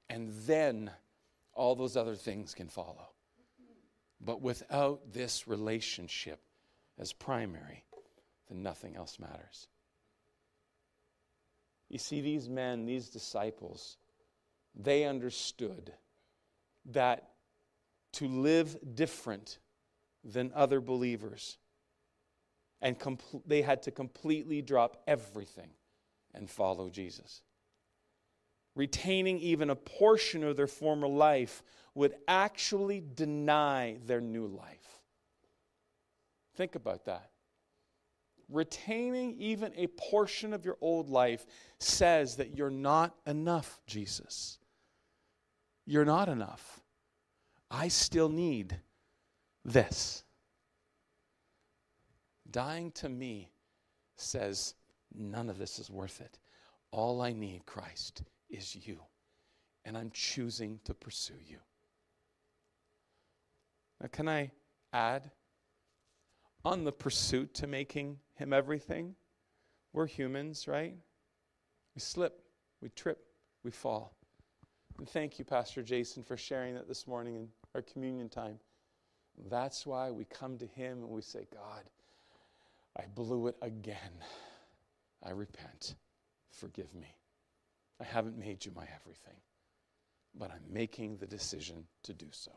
[0.09, 0.91] And then
[1.53, 3.09] all those other things can follow.
[4.19, 6.39] But without this relationship
[6.99, 7.83] as primary,
[8.49, 9.67] then nothing else matters.
[11.89, 13.97] You see, these men, these disciples,
[14.75, 15.93] they understood
[16.91, 17.29] that
[18.13, 19.59] to live different
[20.23, 21.57] than other believers,
[22.81, 25.69] and compl- they had to completely drop everything
[26.33, 27.41] and follow Jesus.
[28.75, 31.63] Retaining even a portion of their former life
[31.93, 34.99] would actually deny their new life.
[36.55, 37.31] Think about that
[38.49, 41.45] retaining even a portion of your old life
[41.79, 44.59] says that you're not enough, Jesus.
[45.85, 46.81] You're not enough.
[47.69, 48.79] I still need
[49.63, 50.23] this.
[52.55, 53.51] Dying to me
[54.15, 54.75] says,
[55.13, 56.39] none of this is worth it.
[56.91, 59.01] All I need, Christ, is you.
[59.83, 61.57] And I'm choosing to pursue you.
[63.99, 64.51] Now, can I
[64.93, 65.31] add
[66.63, 69.15] on the pursuit to making him everything.
[69.93, 70.95] We're humans, right?
[71.93, 72.41] We slip,
[72.81, 73.19] we trip,
[73.63, 74.15] we fall.
[74.97, 78.57] And thank you, Pastor Jason, for sharing that this morning in our communion time.
[79.49, 81.83] That's why we come to him and we say, God,
[82.97, 84.23] I blew it again.
[85.23, 85.95] I repent.
[86.51, 87.15] Forgive me.
[87.99, 89.37] I haven't made you my everything,
[90.37, 92.51] but I'm making the decision to do so.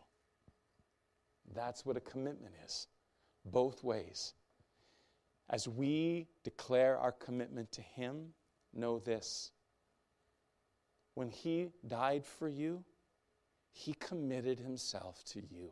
[1.54, 2.86] That's what a commitment is
[3.44, 4.34] both ways.
[5.50, 8.34] As we declare our commitment to Him,
[8.74, 9.50] know this.
[11.14, 12.84] When He died for you,
[13.72, 15.70] He committed Himself to you.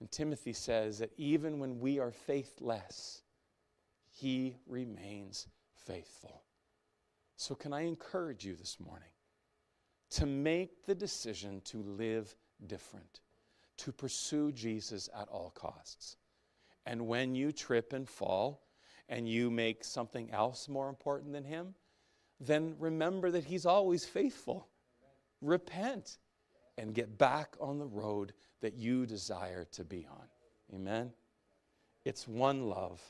[0.00, 3.22] And Timothy says that even when we are faithless,
[4.10, 5.48] He remains
[5.86, 6.42] faithful.
[7.36, 9.08] So, can I encourage you this morning
[10.10, 12.34] to make the decision to live
[12.66, 13.20] different?
[13.78, 16.16] to pursue Jesus at all costs.
[16.84, 18.62] And when you trip and fall
[19.08, 21.74] and you make something else more important than Him,
[22.40, 24.68] then remember that He's always faithful.
[25.40, 26.18] Repent
[26.78, 30.26] and get back on the road that you desire to be on.
[30.74, 31.12] Amen?
[32.04, 33.00] It's one love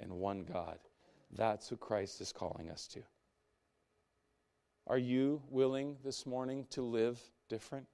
[0.00, 0.78] and one God.
[1.32, 3.00] That's who Christ is calling us to.
[4.86, 7.86] Are you willing this morning to live different?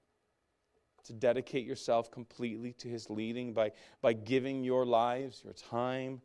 [1.05, 6.21] to dedicate yourself completely to His leading by, by giving your lives, your time,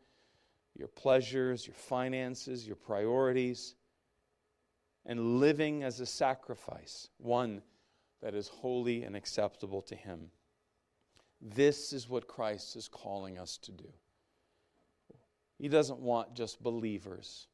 [0.78, 3.76] your pleasures, your finances, your priorities,
[5.06, 7.62] and living as a sacrifice, one
[8.26, 10.32] that is holy and acceptable to Him.
[11.40, 13.88] This is what Christ is calling us to do.
[15.60, 17.46] He doesn't want just believers.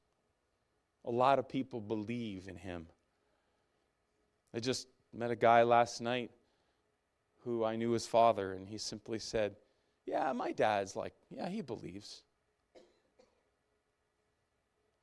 [1.03, 2.87] A lot of people believe in Him.
[4.55, 6.31] I just met a guy last night
[7.43, 9.57] who I knew his father, and he simply said,
[10.05, 12.21] Yeah, my dad's like, yeah, he believes.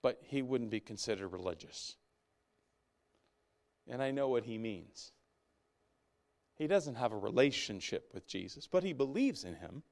[0.00, 1.96] But he wouldn't be considered religious.
[3.86, 5.12] And I know what he means.
[6.58, 9.82] He doesn't have a relationship with Jesus, but he believes in him.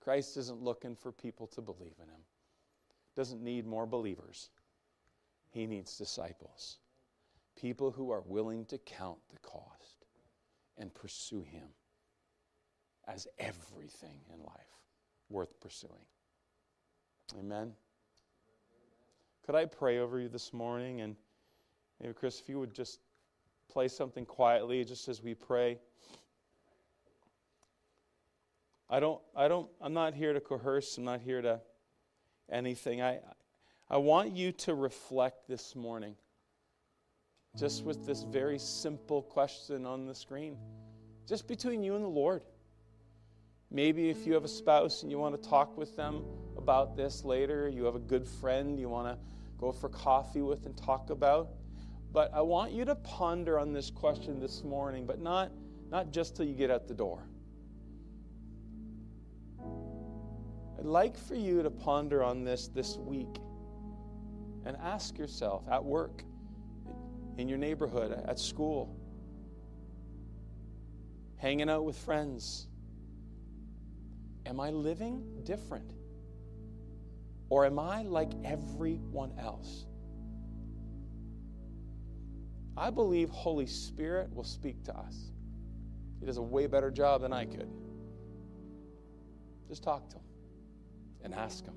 [0.00, 2.20] Christ isn't looking for people to believe in him.
[3.16, 4.50] Doesn't need more believers.
[5.50, 6.78] He needs disciples.
[7.58, 10.04] People who are willing to count the cost
[10.76, 11.68] and pursue Him
[13.08, 14.82] as everything in life
[15.30, 16.04] worth pursuing.
[17.38, 17.72] Amen.
[19.46, 21.00] Could I pray over you this morning?
[21.00, 21.16] And
[22.00, 23.00] maybe, Chris, if you would just
[23.70, 25.78] play something quietly just as we pray.
[28.88, 31.60] I don't, I don't, I'm not here to coerce, I'm not here to
[32.50, 33.02] anything.
[33.02, 33.18] I,
[33.90, 36.14] I want you to reflect this morning,
[37.58, 40.56] just with this very simple question on the screen,
[41.28, 42.42] just between you and the Lord.
[43.70, 46.22] Maybe if you have a spouse and you want to talk with them
[46.56, 49.18] about this later, you have a good friend you want to
[49.58, 51.48] go for coffee with and talk about.
[52.16, 55.52] But I want you to ponder on this question this morning, but not,
[55.90, 57.28] not just till you get out the door.
[60.78, 63.36] I'd like for you to ponder on this this week
[64.64, 66.24] and ask yourself at work,
[67.36, 68.96] in your neighborhood, at school,
[71.36, 72.66] hanging out with friends.
[74.46, 75.92] Am I living different?
[77.50, 79.84] Or am I like everyone else?
[82.76, 85.32] I believe Holy Spirit will speak to us.
[86.20, 87.70] He does a way better job than I could.
[89.68, 90.22] Just talk to him
[91.26, 91.74] and ask Him.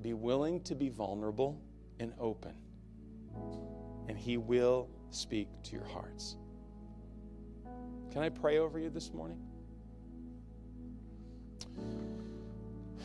[0.00, 1.60] Be willing to be vulnerable
[2.00, 2.54] and open,
[4.08, 6.38] and He will speak to your hearts.
[8.10, 9.38] Can I pray over you this morning?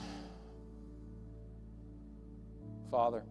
[2.89, 3.25] Father,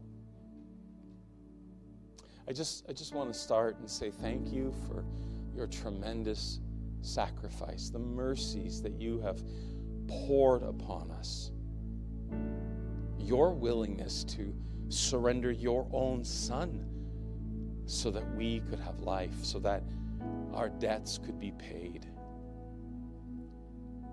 [2.49, 5.05] I just, I just want to start and say thank you for
[5.55, 6.61] your tremendous
[7.03, 9.42] sacrifice, the mercies that you have
[10.07, 11.51] poured upon us
[13.18, 14.55] your willingness to
[14.88, 16.86] surrender your own son
[17.84, 19.82] so that we could have life, so that
[20.55, 22.07] our debts could be paid.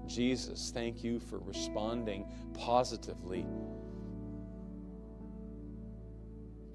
[0.08, 2.26] Jesus, thank you for responding
[2.56, 3.46] positively,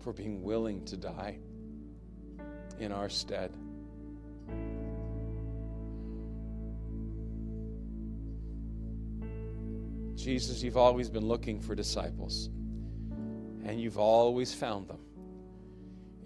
[0.01, 1.39] for being willing to die
[2.81, 3.53] in our stead.
[10.17, 12.51] Jesus, you've always been looking for disciples,
[13.65, 14.99] and you've always found them.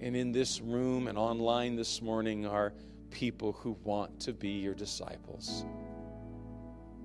[0.00, 2.72] And in this room and online this morning are
[3.10, 5.64] people who want to be your disciples.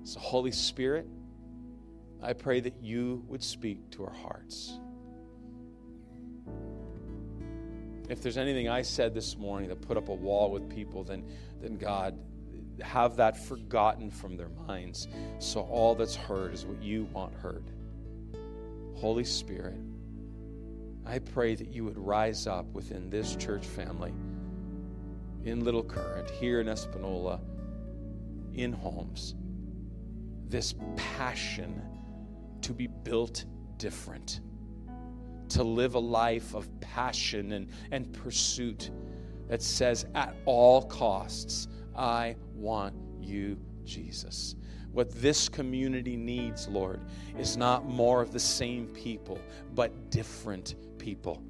[0.02, 1.06] So, Holy Spirit,
[2.22, 4.80] I pray that you would speak to our hearts.
[8.08, 11.24] If there's anything I said this morning that put up a wall with people, then,
[11.60, 12.18] then God,
[12.80, 15.08] have that forgotten from their minds.
[15.38, 17.64] So all that's heard is what you want heard.
[18.94, 19.78] Holy Spirit,
[21.04, 24.12] I pray that you would rise up within this church family,
[25.44, 27.40] in Little Current, here in Espanola,
[28.54, 29.34] in homes,
[30.48, 31.80] this passion
[32.62, 33.44] to be built
[33.76, 34.40] different,
[35.50, 38.90] to live a life of passion and, and pursuit
[39.48, 44.56] that says, at all costs, I want you, Jesus.
[44.92, 47.00] What this community needs, Lord,
[47.38, 49.38] is not more of the same people,
[49.74, 51.42] but different people.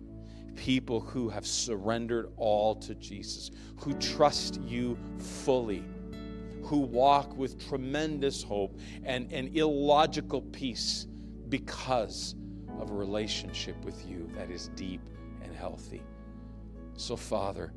[0.54, 5.84] People who have surrendered all to Jesus, who trust you fully,
[6.62, 11.06] who walk with tremendous hope and, and illogical peace
[11.48, 12.34] because
[12.80, 15.00] of a relationship with you that is deep
[15.42, 16.02] and healthy.
[16.94, 17.72] So, Father,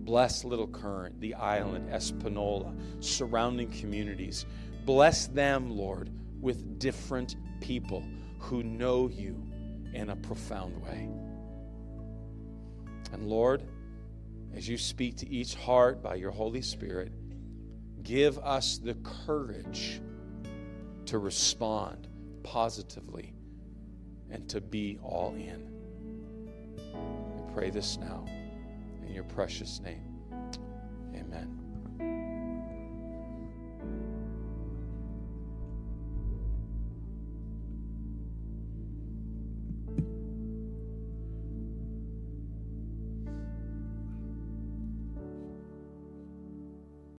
[0.00, 4.46] Bless Little Current, the island, Espanola, surrounding communities.
[4.84, 8.04] Bless them, Lord, with different people
[8.38, 9.42] who know you
[9.94, 11.08] in a profound way.
[13.12, 13.62] And Lord,
[14.54, 17.12] as you speak to each heart by your Holy Spirit,
[18.02, 18.94] give us the
[19.26, 20.00] courage
[21.06, 22.08] to respond
[22.42, 23.32] positively
[24.30, 25.68] and to be all in.
[27.34, 28.24] We pray this now
[29.06, 30.02] in your precious name.
[31.14, 31.65] Amen.